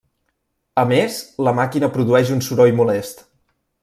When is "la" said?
1.47-1.53